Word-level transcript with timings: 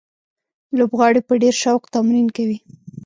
لوبغاړي 0.77 1.21
په 1.27 1.33
ډېر 1.41 1.55
شوق 1.63 1.81
تمرین 1.93 2.27
کوي. 2.37 2.57